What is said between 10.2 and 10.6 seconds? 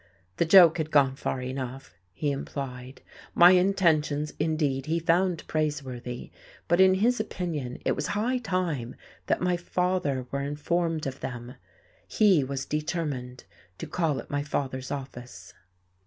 were